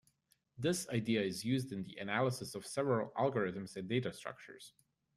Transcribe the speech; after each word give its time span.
This 0.57 0.89
idea 0.89 1.21
is 1.21 1.45
used 1.45 1.71
in 1.71 1.83
the 1.83 1.95
analysis 1.97 2.55
of 2.55 2.65
several 2.65 3.11
algorithms 3.15 3.75
and 3.75 3.87
data 3.87 4.11
structures. 4.11 4.73